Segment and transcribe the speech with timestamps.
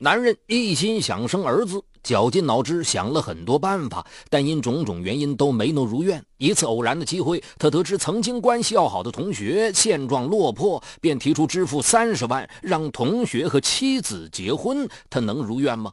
[0.00, 6.24] 男人一心想生儿子，绞尽脑汁想了很多办法，但因种种原因都没能如愿。
[6.36, 14.88] 一次偶然的机会，他得知曾经关系要好的同学现状落魄，便提出支付三十万让同学和妻子结婚。
[15.10, 15.92] 他能如愿吗？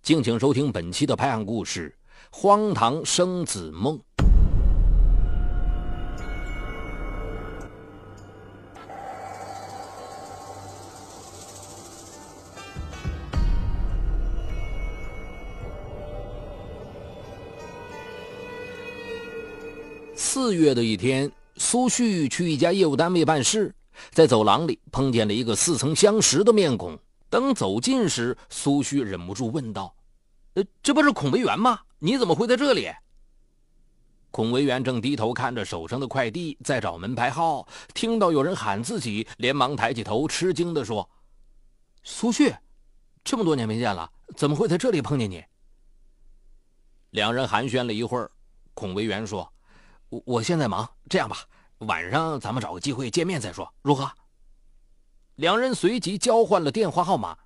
[0.00, 1.92] 敬请收听本期的拍案故事
[2.30, 3.98] 《荒唐生子梦》。
[20.20, 23.72] 四月的一天，苏旭去一家业务单位办事，
[24.10, 26.98] 在走廊里碰见了一个似曾相识的面孔。
[27.30, 29.94] 等走近时，苏旭忍不住问道
[30.54, 31.78] ：“呃，这不是孔维元吗？
[32.00, 32.90] 你怎么会在这里？”
[34.32, 41.08] 孔维元正低头看着手上的快递，在找门牌号，听到有人喊自己，连忙抬起头，吃惊地说
[42.02, 42.52] ：“苏旭，
[43.22, 45.44] 这么多年没见了，怎么会在这里碰见你？”
[47.10, 48.28] 两人寒暄了一会儿，
[48.74, 49.48] 孔维元说。
[50.08, 51.36] 我我现在忙，这样吧，
[51.78, 54.10] 晚上咱们找个机会见面再说，如何？
[55.36, 57.36] 两人随即交换了电话号码。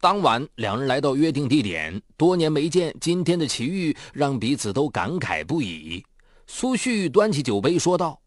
[0.00, 6.04] 当晚，两人来到约定地点，多年没见，今天的奇遇让彼此都感慨不已。
[6.46, 8.20] 苏旭端起酒杯说道：“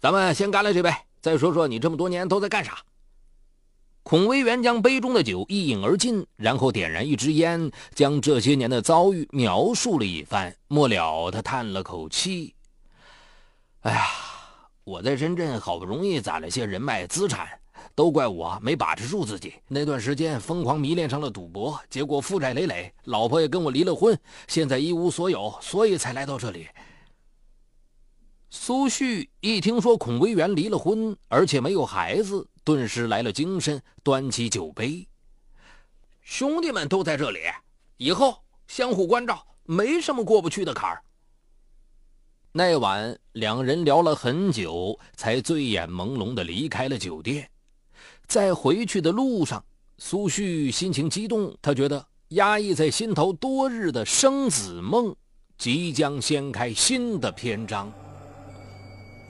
[0.00, 2.78] 咱们先干了这杯，再说说你这么多年都在干啥。”
[4.04, 10.54] 孔威元将杯中的酒一饮而尽，然后点燃一支烟，将这些年的遭遇描述了一番。
[10.68, 12.54] 末了，他叹了口气。
[13.80, 14.06] 哎呀，
[14.84, 17.48] 我在深圳好不容易攒了些人脉资产，
[17.94, 19.54] 都怪我没把持住自己。
[19.68, 24.16] 那段时间疯狂迷恋上了赌博，结果负债累累，老婆也跟我离了婚，
[24.46, 26.66] 现在一无所有，所以才来到这里。
[28.56, 35.04] 苏旭一听说孔维元离了婚，而且没有孩子，顿时来了精神，端起酒杯。
[36.22, 37.40] 兄弟们都在这里，
[37.96, 38.38] 以后
[38.68, 41.02] 相互关照，没什么过不去的坎儿。
[42.52, 47.50] 那晚，两人聊了很久，才醉眼朦胧地离开了酒店。
[48.28, 49.62] 在回去的路上，
[49.98, 55.14] 苏旭心情激动，他觉得压抑在心头多日的生子梦
[55.58, 57.92] 即将掀开新的篇章。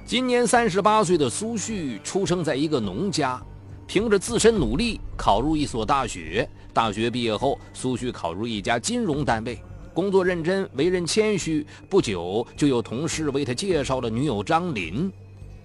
[0.07, 3.43] 今年三十八岁的苏旭出生在一个农家，
[3.87, 6.47] 凭着自身努力考入一所大学。
[6.75, 9.59] 大学毕业后，苏旭考入一家金融单位。
[9.95, 11.67] 工作认真，为人谦虚。
[11.89, 15.11] 不久，就有同事为他介绍了女友张林。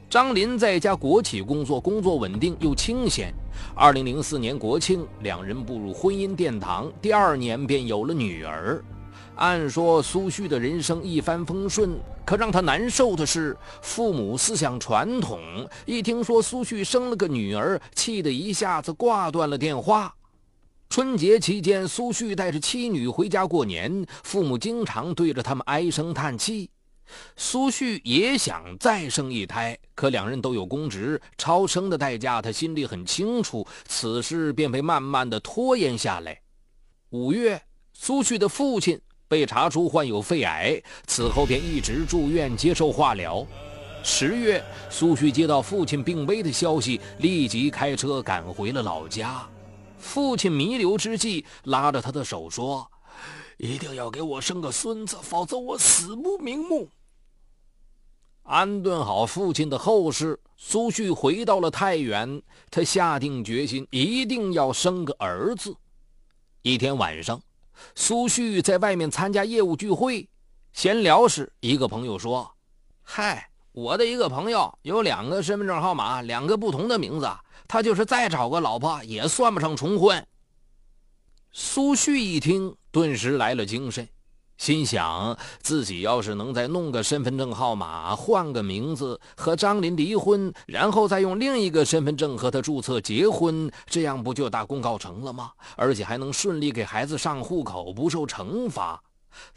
[0.09, 3.33] 张林在一家国企工作，工作稳定又清闲。
[3.75, 6.89] 二零零四年国庆，两人步入婚姻殿堂。
[7.01, 8.81] 第二年便有了女儿。
[9.39, 15.39] 按说苏旭的人生一帆风顺，可让他难受的是，父母思想传统。
[15.85, 20.13] 一听说苏旭生了个女儿，气得一下子挂断了电话。
[20.89, 26.69] 春节期间，苏旭带着妻女回家过年，父母经常对着他们唉声叹气。
[27.37, 36.41] 苏旭也想再生一胎，可两人都有公职，超生的代价他心里很清楚，此事便被慢慢的拖延下来。
[37.11, 37.61] 五月，
[37.93, 38.99] 苏旭的父亲
[39.29, 43.45] 被查出患有肺癌，此后便一直住院接受化疗。
[44.03, 49.47] 十月，苏旭接到父亲病危的消息，立即开车赶回了老家。
[49.99, 52.89] 父亲弥留之际，拉着他的手说
[53.57, 56.89] ：“一定要给我生个孙子，否则我死不瞑目。”
[58.43, 62.41] 安顿好父亲的后事，苏旭回到了太原。
[62.71, 65.75] 他下定决心，一定要生个儿子。
[66.63, 67.39] 一天晚上，
[67.95, 70.27] 苏旭在外面参加业务聚会，
[70.73, 72.49] 闲聊时，一个朋友说
[73.03, 77.29] ：“嗨，我的一个朋友有两个身份证号码，两个不同的名字。”
[77.67, 80.25] 他就是再找个老婆，也算不上重婚。
[81.51, 84.09] 苏旭一听，顿时来了精神，
[84.59, 95.51] 心想自己要是能再弄个身份证号码，换个名字，和张林离婚，然后再用另一个身份证和他注册结婚，这样不就大功告成了吗？
[95.77, 99.01] 而且还能顺利给孩子上户口，不受惩罚。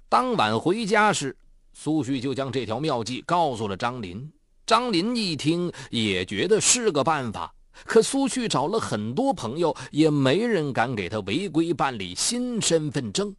[0.08, 1.36] 当晚回家时，
[1.72, 4.32] 苏旭就将这条妙计告诉了张林。
[4.64, 7.52] 张林一听，也觉得是个办法。
[7.84, 13.34] 可苏旭找了很多朋友，也没人敢给他违规办理新身份证。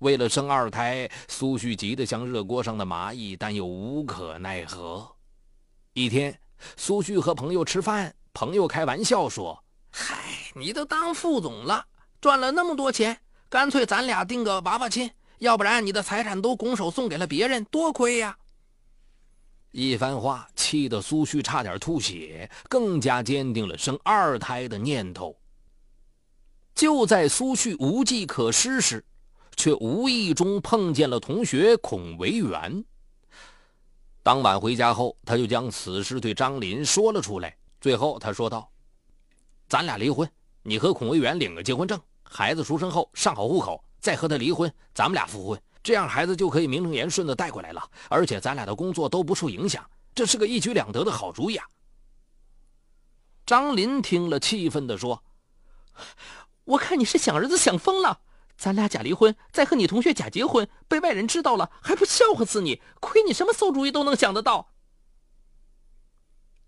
[0.00, 5.10] 为了生二胎，苏旭急得像热锅上的蚂蚁，但又无可奈何。
[5.92, 6.38] 一天，
[6.76, 9.62] 苏旭和朋友吃饭，朋友开玩笑说
[9.92, 10.16] ：“嗨，
[10.54, 11.84] 你都当副总了，
[12.18, 13.18] 赚了那么多钱，
[13.50, 18.36] 干脆咱俩定个娃娃亲，要不然你的财产都拱手送给了别人，多亏呀。”
[19.72, 25.36] 一番话气得苏旭差点吐血，更加坚定了生二胎的念头。
[26.74, 29.04] 就在苏旭无计可施时，
[29.56, 32.84] 却无意中碰见了同学孔维元。
[34.22, 37.56] 当晚回家后，他就将此事对张林说了出来。
[37.80, 38.70] 最后，他说道
[39.66, 40.30] ：“咱俩离婚，
[40.62, 51.66] 你和孔维元领个结婚证，孩子出生后上好户口，再和他离婚，咱们俩复婚，这样孩子就可以名正言顺的带过来了，而且咱俩的工作都不受影响，这是个一举两得的好主意啊。”
[53.46, 55.24] 张林听了，气愤地说
[56.64, 58.20] ：“我看你是想儿子想疯了。”
[58.60, 62.78] 咱俩假离婚，再和你同学假结婚，被外人知道了，还不笑话死你？
[63.00, 64.74] 亏你什么馊主意都能想得到。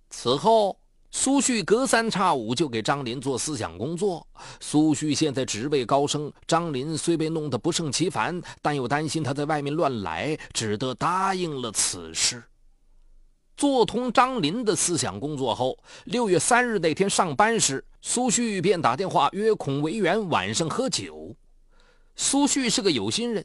[0.09, 0.81] 此后，
[1.11, 4.27] 苏旭隔三差五就给张林做思想工作。
[4.59, 12.43] 苏旭现在职位高升，张林虽被弄得不胜其烦，但又担心他在外面乱来，只得答应了此事。
[13.55, 21.37] 做通张林的思想工作后，六月三日那天上班时，苏旭便打电话约孔维元晚上喝酒。
[22.15, 23.45] 苏旭是个有心人，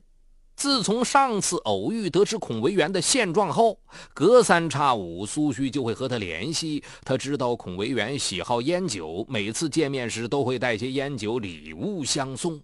[0.55, 3.79] 自从上次偶遇得知孔维元的现状后，
[4.13, 6.83] 隔三差五苏旭就会和他联系。
[7.03, 12.61] 他知道孔维元喜好烟酒，每次见面时都会带些烟酒礼物相送。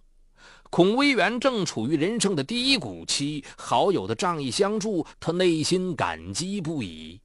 [0.70, 7.20] 孔维元正处于人生的低谷期，好友的仗义相助，他内心感激不已。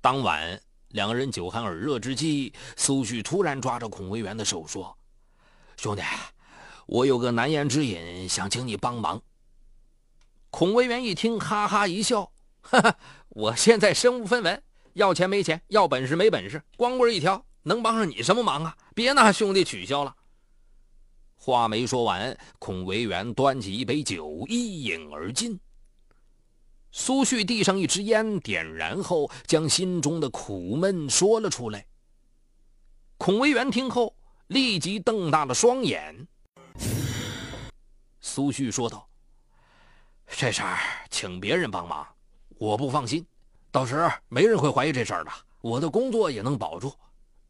[0.00, 4.96] 当晚，两个人酒酣耳热之际，苏旭突然抓着孔维元的手说
[5.76, 6.02] ：“兄弟。”
[6.86, 9.20] 我有个难言之隐，想请你帮忙。
[10.50, 12.30] 孔维元一听，哈哈一笑
[12.62, 12.96] ：“哈哈，
[13.30, 18.76] 我现在身无分文，要钱没钱，要本事没本事，光棍一条，能帮上你什么忙啊？
[18.94, 20.14] 别拿兄弟取笑了。”
[21.36, 25.58] 话没说完，孔维元端起一杯酒，一饮而尽。
[26.90, 31.84] 苏旭递上一支烟，点燃后，将心中的苦闷说了出来。
[33.18, 34.14] 孔维元听后，
[34.46, 36.28] 立即瞪大了双眼。
[38.26, 39.06] 苏旭说道
[40.26, 40.78] ：“这事儿
[41.10, 42.04] 请别人帮忙，
[42.56, 43.24] 我不放心。
[43.70, 45.30] 到时没人会怀疑这事儿的，
[45.60, 46.90] 我的工作也能保住。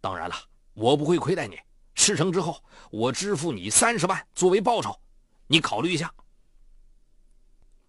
[0.00, 0.34] 当然了，
[0.74, 1.56] 我不会亏待你。
[1.94, 2.60] 事成之后，
[2.90, 4.92] 我支付你三十万作为报酬，
[5.46, 6.12] 你考虑一下。”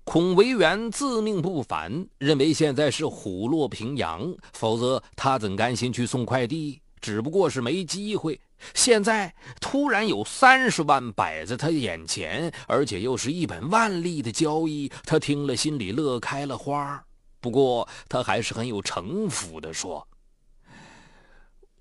[0.05, 6.79] 孔维元自命不凡，认为现在是虎落平阳，否则他怎甘心去送快递？
[7.05, 8.41] 只不过是没机会。
[8.73, 9.31] 现在
[9.61, 17.05] 突然有三十万摆在他眼前，而且又是一本万利的交易，他听了心里乐开了花。
[17.39, 20.07] 不过他还是很有城府的说：“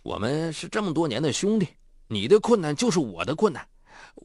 [0.05, 1.69] 我们是这么多年的兄弟，
[2.07, 3.67] 你的困难就是我的困难，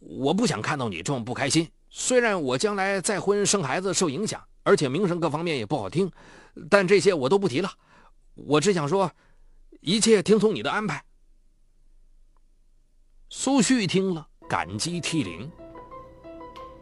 [0.02, 1.66] 我不想看到你这么不开心。
[1.90, 6.12] 虽然我将来再婚生孩子受影响，而且名声各方面也不好听，
[6.70, 7.72] 但这些我都不提了。
[8.36, 9.10] 我只想说，
[9.90, 11.04] 一切听从你的安排。”
[13.32, 15.52] 苏旭听了，感激涕零。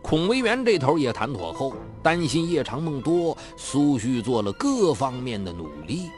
[0.01, 1.73] 孔维元这头也谈妥后，
[2.03, 6.09] 担心夜长梦多，苏旭做了各方面的努力。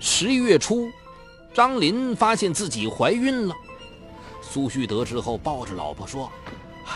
[0.00, 0.90] 十一月初，
[1.54, 3.54] 张林发现自己怀孕了。
[4.42, 6.28] 苏旭得知后，抱着老婆说：“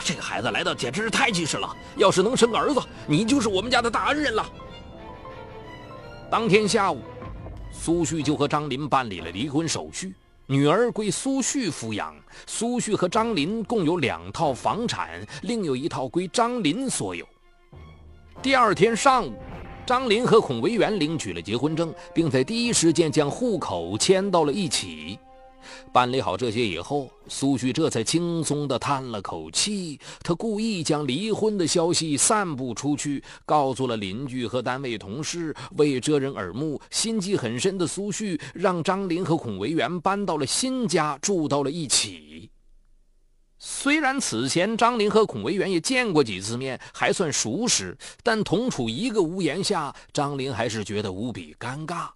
[0.02, 4.50] 这个孩子来的简直是太及时了，要是能生个儿子，你就是我们家的大恩人了。”
[6.28, 7.00] 当天下午，
[7.72, 10.14] 苏旭就和张林办理了离婚手续。
[10.46, 12.14] 女儿归苏旭抚养，
[12.46, 17.24] 苏旭和张林共有两套房产，另有一套归张林所有。
[18.42, 19.34] 第二天上午，
[19.86, 25.18] 张林和孔维元领取了结婚证，并在第一时间将户口迁到了一起。
[25.92, 29.98] 办理好这些以后，苏旭这才轻松地叹了口气。
[30.22, 35.54] 他故意将离婚的消息散布出去，告诉了邻居和单位同事。
[35.76, 42.50] 为遮人耳目，心机很深的苏旭让张林和孔维元搬到了新家，住到了一起。
[43.58, 52.08] 虽然此前张林和孔维元也见过几次面，还算熟识，但同处一个屋檐下，张林还是觉得无比尴尬。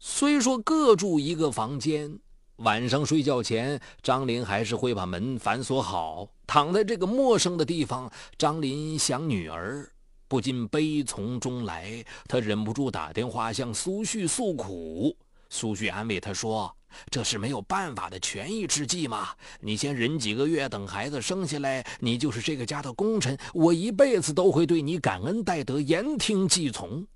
[0.00, 2.18] 虽说各住一个房间。
[2.58, 6.28] 晚上睡觉前，张林还是会把门反锁好。
[6.44, 9.88] 躺在这个陌生的地方，张林想女儿，
[10.26, 12.04] 不禁悲从中来。
[12.26, 15.16] 他忍不住打电话向苏旭诉苦。
[15.48, 16.74] 苏旭安慰他说
[17.08, 19.28] ：“这是没有办法的权宜之计嘛，
[19.60, 27.06] 你先忍几个月，等孩子生下来，你就是这个家的功臣，我一辈子都会对你感恩戴德，言听计从。”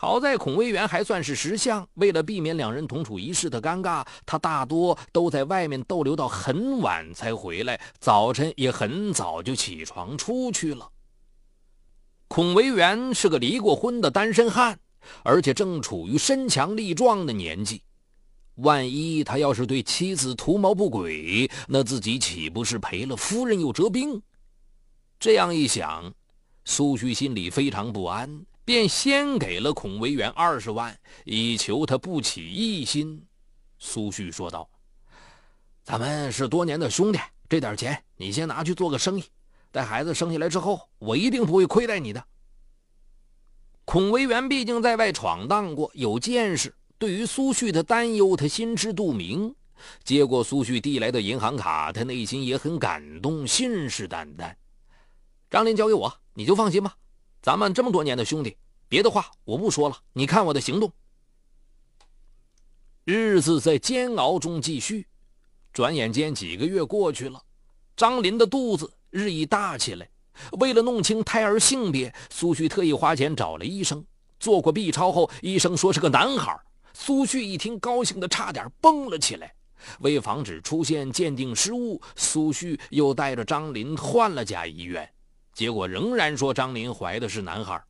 [0.00, 10.88] 好在孔维元还算是识相，为了避免两人同处一室的尴尬，他大多都在外面逗留到很晚才回来，早晨也很早就起床出去了。
[12.28, 14.78] 孔维元是个离过婚的单身汉，
[15.24, 17.82] 而且正处于身强力壮的年纪。
[18.54, 24.22] 万一他要是对妻子图谋不轨，那自己岂不是赔了夫人又折兵？
[25.18, 26.14] 这样一想，
[26.64, 30.94] 苏旭心里非常不安，便先给了孔维元二十万，
[31.24, 33.26] 以求他不起异心。
[33.78, 34.68] 苏旭说道
[35.82, 39.24] ：“咱们是多年的兄弟，这点钱你先拿去做个生意，
[39.72, 42.22] 待孩子生下来之后，我一定不会亏待你的。”
[43.86, 46.74] 孔维元毕竟在外闯荡过，有见识。
[46.98, 49.54] 对于苏旭的担忧，他心知肚明。
[50.04, 54.54] 接过苏旭递来的银行卡，他内心也很感动，信誓旦旦
[55.48, 56.94] ：“张林交给我，你就放心吧。
[57.48, 58.54] 咱们这么多年的兄弟，
[58.90, 60.92] 别的话我不说了，你看我的行动。”
[63.04, 65.06] 日子在煎熬中继续，
[65.72, 67.42] 转眼间几个月过去了，
[67.96, 70.06] 张林的肚子日益大起来。
[70.60, 74.04] 为了弄清胎儿性别，苏旭特意花钱找了医生，
[74.38, 76.54] 做过 B 超后，医生说是个男孩。
[76.92, 79.54] 苏旭一听，高兴的差点蹦了起来。
[80.00, 85.10] 为防止出现鉴定失误，苏旭又带着张林换了家医院，
[85.58, 87.82] 结果仍然说张林怀的是男孩。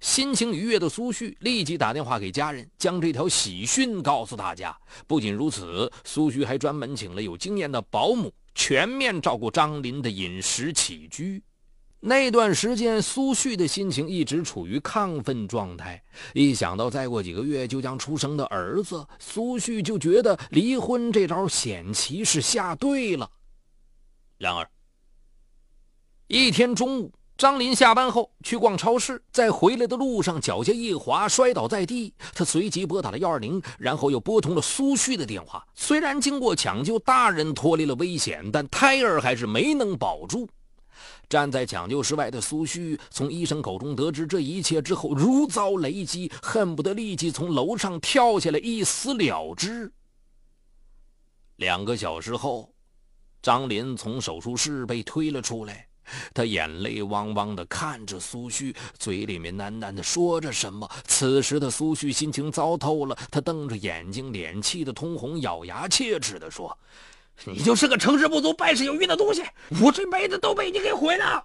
[0.00, 4.76] 心情愉悦的苏旭立即打电话给家人，将这条喜讯告诉大家。
[5.06, 11.40] 不仅如此，苏旭还专门请了有经验的保姆，全面照顾张林的饮食起居。
[12.00, 16.02] 那段时间，苏旭的心情一直处于亢奋状态。
[16.32, 23.30] 一想到再过几个月就将出生的儿子，苏旭就觉得离婚这招险棋是下对了。
[24.36, 24.68] 然而，
[26.26, 32.14] 一天中午，张林下班后去逛超市，在回来的路上脚下一滑，摔倒在地。
[32.34, 35.66] 他随即拨打了幺二零，然后又拨通了苏旭的电话。
[35.74, 40.48] 虽然经过抢救，大人脱离了危险，但胎儿还是没能保住。
[41.28, 49.92] 站在抢救室外的苏旭，从医生口中得知这一切之后，如遭雷击，恨不得立即从楼上跳下来一死了之。
[51.56, 52.72] 两个小时后，
[53.42, 55.86] 张林从手术室被推了出来，
[56.32, 60.90] 他眼泪汪汪地看着苏旭，嘴里面喃喃地说着什么。
[61.06, 66.76] 此时的苏旭心情糟透了，他瞪着眼睛，脸气得通红，咬牙切齿地说。
[67.44, 69.42] 你就是个成事不足败事有余的东西，
[69.82, 71.44] 我这辈子都被你给毁了。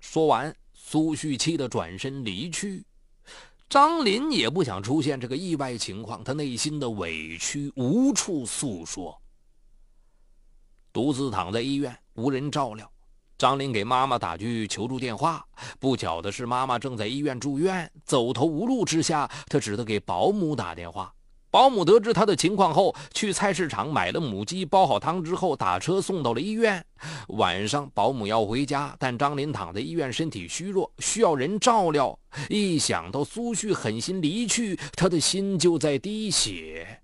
[0.00, 2.84] 说完，苏旭气得转身离去。
[3.68, 9.18] 张林也不想出现这个意外情况，他内心的委屈无处诉说，
[10.92, 12.91] 独自躺在医院，无人照料。
[13.42, 15.44] 张林给妈妈打去求助电话，
[15.80, 21.12] 不巧的是，妈妈正在医院住院，走投无路之下，他只得给保姆打电话。
[21.50, 26.86] 保姆得知他的情况后，去菜市场买了母鸡，煲好汤之后，打车送到了医院。
[27.30, 32.16] 晚上，保姆要回家，但张林躺在医院，身体虚弱，需要人照料。
[32.48, 37.00] 一想到苏旭狠心离去，他的心就在滴血。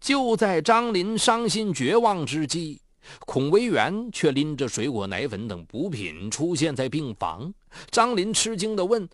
[0.00, 2.81] 就在张林伤心绝望之际，
[3.20, 7.52] 孔维元却拎着水果、奶粉等补品出现在病房。
[7.90, 9.08] 张林吃惊地问：“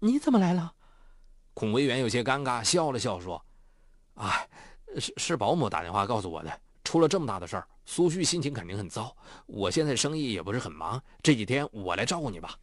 [0.00, 0.72] 你怎么来了？”
[1.54, 3.44] 孔维元有些尴尬，笑了笑说
[4.14, 4.46] ：“啊，
[4.98, 9.14] 是是保姆打电话告诉我的，出了这么大的事儿，苏旭心情肯定很糟。
[9.46, 12.56] 我现在生意也不是很忙，这几天我来照顾你吧。”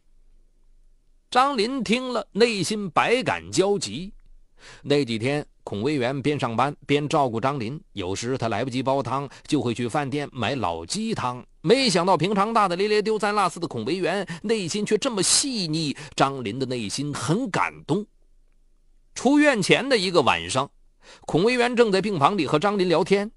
[1.30, 4.14] 张林听了，内心百感交集。
[4.82, 11.44] 那几天，孔维元边上班边照顾张林，有时他来不及煲汤，就会去饭店买老鸡汤。
[11.60, 15.96] 没想到平常大大咧咧、丢三落四的孔维元，内心却这么细腻。
[16.14, 18.06] 张林的内心很感动。
[19.14, 20.70] 出院前的一个晚上，
[21.22, 23.32] 孔维元正在病房里和张林聊天，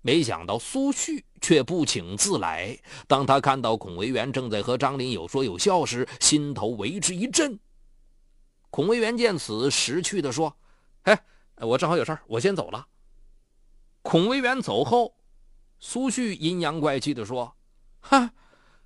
[0.00, 2.78] 没想到苏旭却不请自来。
[3.06, 7.58] 当他看到孔维元正在和张林有说有笑时，心头为之一震。
[8.70, 10.56] 孔维元见此，识趣地说
[11.04, 11.24] ：“哎，
[11.56, 12.86] 我正好有事我先走了。”
[14.02, 15.14] 孔维元走后，
[15.78, 17.56] 苏旭阴阳怪气地说
[18.00, 18.32] ：“哈，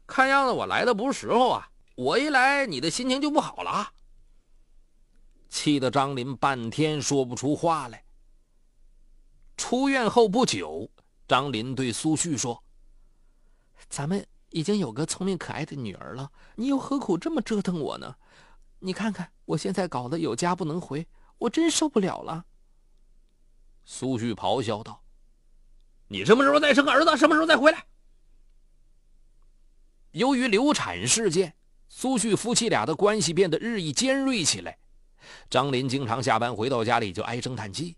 [0.07, 1.71] 看样子我来的不是时候啊！
[1.97, 3.93] 我一来，你的心情就不好了。”
[5.51, 8.05] 气得张林半天说不出话来。
[9.57, 10.89] 出院后不久，
[11.27, 12.63] 张林对苏旭说
[13.91, 18.15] ：“咱们已经有个聪明可爱的女儿了，你又何苦这么折腾我呢？
[18.79, 21.05] 你看看我现在搞得有家不能回，
[21.39, 22.45] 我真受不了了。”
[23.85, 25.03] 苏旭咆哮道
[26.09, 27.17] ：“你什么时候再生个儿子？
[27.17, 27.87] 什么时候再回来？”
[30.13, 31.55] 由于流产事件，
[31.89, 34.79] 苏旭夫妻俩的关系变得日益尖锐起来。
[35.51, 37.97] 张林经常下班回到家里就唉声叹气，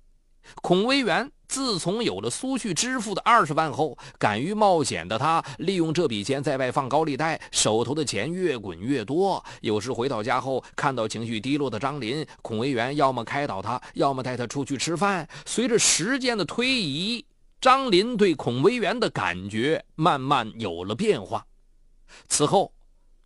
[0.57, 9.45] 孔威元自从有了苏旭支付的二十万后，敢于冒险的他，利用这笔钱在外放高利贷，手头的钱越滚越多。
[9.61, 15.28] 有时回到家后，看到情绪低落的张林，孔维元要么开导他，要么带他出去吃饭。
[15.45, 17.26] 随着时间的推移，
[17.61, 21.45] 张林对孔维元的感觉慢慢有了变化。
[22.28, 22.73] 此后，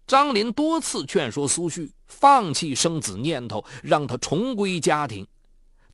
[0.07, 5.27] 张林多次劝说苏旭放弃生子念头，让他重归家庭。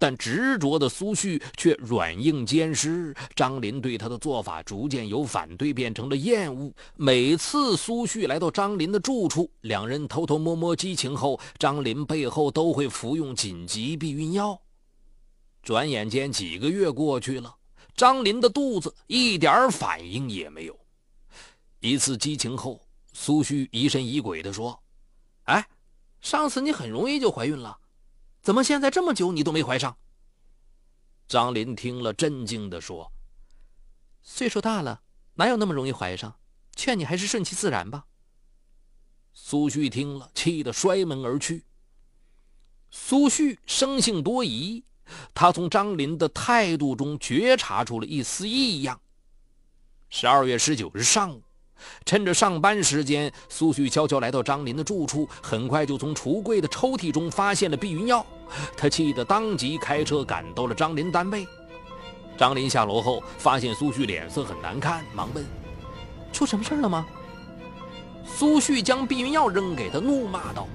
[0.01, 6.73] 但执着的苏旭却软硬兼施，张林对他的做法逐渐由反对变成了厌恶。
[6.97, 14.59] 每次苏旭来到张林的住处，两人偷偷摸摸激情后，张林背后都会服用紧急避孕药。
[15.63, 17.55] 转眼间几个月过去了，
[17.95, 20.81] 张林的肚子一点反应也没有。
[21.81, 22.81] 一次激情后，
[23.13, 24.83] 苏旭疑神疑鬼地说
[25.45, 25.69] ：“哎，
[26.23, 27.77] 上次你很容易就怀孕了。”
[28.43, 29.97] 怎么现在这么久你都没怀上？
[31.29, 33.13] 张林听了，震惊地说
[34.23, 35.03] ：“岁数大了，
[35.35, 36.41] 哪有那么容易怀上？
[36.75, 38.07] 劝你还是顺其自然吧。”
[39.33, 41.65] 苏旭听了，气得摔门而去。
[42.91, 44.85] 苏旭生性多疑，
[45.35, 49.01] 他从张林的态度中觉察出了一丝异样。
[50.09, 51.43] 十二月十九日上午。
[52.05, 58.25] 趁着上班时间，苏旭悄悄来到张林的住处，很快就从橱柜的抽屉中发现了避孕药。
[58.77, 61.47] 他气得当即开车赶到了张林单位。
[62.37, 65.45] 张林下楼后发现苏旭脸色很难看，忙问
[66.33, 67.07] ：“出什么事了吗？”
[68.25, 70.67] 苏旭将避孕药扔给他，怒骂道：“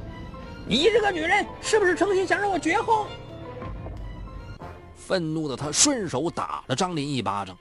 [0.68, 3.08] 你这个女人，是不是诚心想让我绝后？”
[4.96, 7.58] 愤怒的他顺手打了张林一巴掌，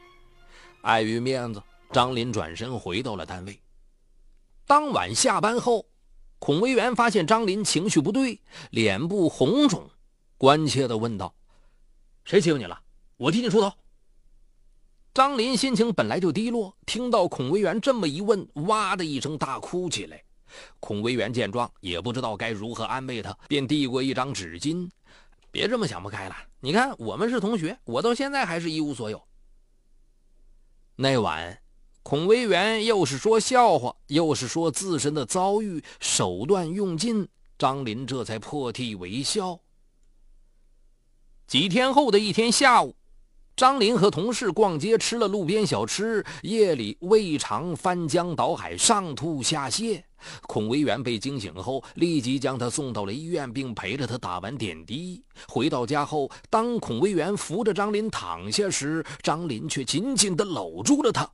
[0.83, 1.63] 碍于面子。
[1.95, 3.57] 张林转身回到了单位。
[4.67, 5.87] 当晚下班后，
[6.41, 9.89] 孔维元发现张林情绪不对，脸部红肿，
[10.37, 11.33] 关切地问道
[12.27, 12.83] ：“谁欺负你了？
[13.17, 13.73] 我替你出头。”
[15.15, 20.21] 张林心情本来就低落，听到孔维元这么一问，哇的一声大哭起来。
[20.81, 24.91] 孔维元见状，也不知道该如何安慰他，便递过一张纸巾
[25.53, 29.23] ：“别这么想不开了，你看我们是同学，我到现在还是一无所有。”
[30.97, 31.57] 那晚。
[32.05, 37.27] 孔维元又是说笑话，又是说自身的遭遇，手段用尽，
[37.59, 39.59] 张林这才破涕为笑。
[41.47, 42.95] 几天后的一天下午，
[43.57, 50.03] 张林和同事逛街，吃了路边小吃，夜里胃肠翻江倒海，上吐下泻。
[50.43, 55.25] 孔维元被惊醒后，立即将他送到了医院，并陪着他打完点滴。
[55.49, 61.27] 回到家后，当孔维元扶着张林躺下时，张林却紧紧地搂住了他。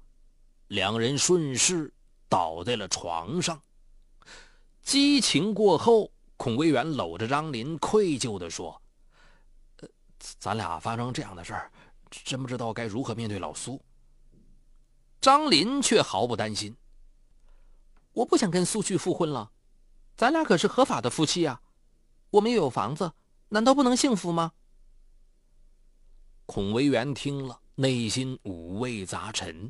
[0.71, 1.93] 两人顺势
[2.29, 3.61] 倒在了床上。
[4.83, 8.81] 激情过后，孔维元搂着张林，愧疚地说
[9.83, 9.89] ：“呃，
[10.39, 11.73] 咱俩发生这样的事儿，
[12.11, 13.83] 真不知道该如何面对老苏。”
[15.21, 16.77] 张林却毫不担心
[18.15, 19.51] ：“我不想跟苏旭复婚了，
[20.17, 21.61] 咱俩可是合法的夫妻啊，
[22.31, 23.13] 我们又有房子，
[23.49, 24.53] 难道不能幸福吗？”
[26.47, 29.69] 孔维元听了，内心五味杂陈。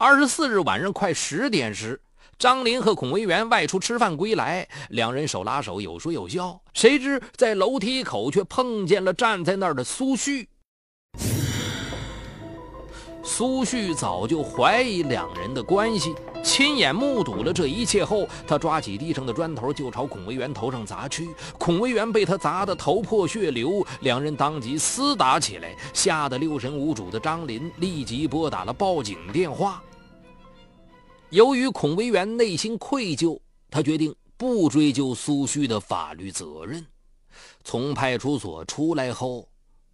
[0.00, 2.00] 二十四日晚上快十点时，
[2.38, 6.60] 张林和孔维元外出吃饭归来，两人手拉手，有说有笑。
[6.72, 10.48] 谁知在楼梯口却碰见了站在那儿的苏旭。
[13.24, 21.28] 苏旭早就怀疑两人的关系，亲眼目睹了这一切后，他抓起地上的砖头就朝孔维元头上砸去。
[21.58, 29.82] 孔维元被他砸得头破血流，两人当即厮打起来，吓得六神无主的张林立即拨打了报警电话。
[31.30, 33.38] 由于孔维元内心愧疚，
[33.70, 36.84] 他决定不追究苏旭的法律责任。
[37.62, 39.46] 从派出所出来后，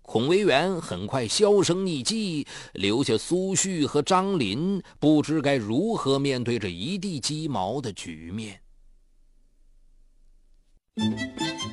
[0.02, 8.60] 孔维元很快销声匿迹，留下苏旭和张林不知该如何面对这一地鸡毛的局面。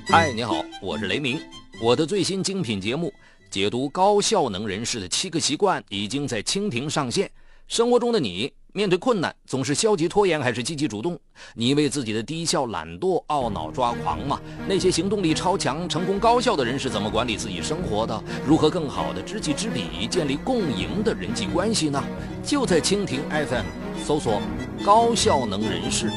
[0.07, 1.39] 嗨，你好，我是雷鸣，
[1.83, 3.13] 我的最新精品节目
[3.51, 7.31] 解读高效能人士的七个习惯已经在蜻蜓上线。
[7.67, 8.51] 生活中的你。
[8.73, 11.19] 面对困难，总是消极拖延还是积极主动？
[11.55, 14.39] 你为自己的低效懒惰懊恼抓狂吗？
[14.67, 18.23] 那些行动力超强、成功高效的人是怎么管理自己生活的？
[18.47, 22.01] 如何更好的知己知彼，建立共赢的人际关系呢？
[22.43, 23.65] 就在蜻蜓 FM
[24.05, 24.41] 搜索
[24.85, 26.09] “高效能人士”，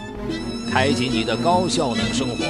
[0.71, 2.45] 开启你的高效能生活。